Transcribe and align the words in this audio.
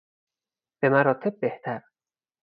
به 0.81 0.89
مراتب 0.89 1.39
بهتر 1.41 1.81